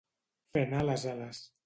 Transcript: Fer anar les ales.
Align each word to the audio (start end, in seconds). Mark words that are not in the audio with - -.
Fer 0.57 0.63
anar 0.69 0.81
les 0.87 1.05
ales. 1.13 1.43